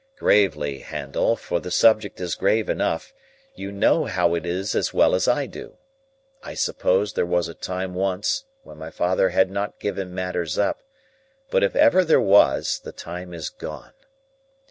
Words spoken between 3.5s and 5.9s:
you know how it is as well as I do.